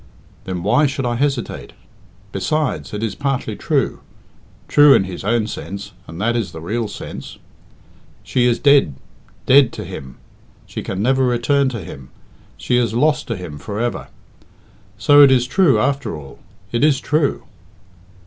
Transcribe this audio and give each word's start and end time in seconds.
Then 0.45 0.63
why 0.63 0.87
should 0.87 1.05
I 1.05 1.13
hesitate? 1.13 1.73
Besides, 2.31 2.91
it 2.91 3.03
is 3.03 3.13
partly 3.13 3.55
true 3.55 3.99
true 4.67 4.95
in 4.95 5.05
its 5.05 5.23
own 5.23 5.45
sense, 5.45 5.91
and 6.07 6.19
that 6.19 6.35
is 6.35 6.53
the 6.53 6.59
real 6.59 6.87
sense. 6.87 7.37
She 8.23 8.47
is 8.47 8.57
dead 8.57 8.95
dead 9.45 9.71
to 9.73 9.85
him. 9.85 10.17
She 10.65 10.81
can 10.81 11.03
never 11.03 11.23
return 11.23 11.69
to 11.69 11.81
him; 11.83 12.09
she 12.57 12.77
is 12.77 12.95
lost 12.95 13.27
to 13.27 13.35
him 13.37 13.59
for 13.59 13.79
ever. 13.79 14.07
So 14.97 15.21
it 15.21 15.29
is 15.29 15.45
true 15.45 15.77
after 15.79 16.15
all 16.17 16.39
it 16.71 16.83
is 16.83 16.99
true." 16.99 17.43